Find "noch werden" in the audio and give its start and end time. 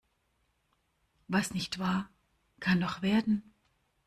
2.79-3.53